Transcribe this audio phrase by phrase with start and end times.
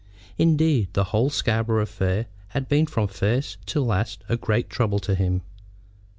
[0.39, 5.13] Indeed, the whole Scarborough affair had been from first to last a great trouble to
[5.13, 5.43] him.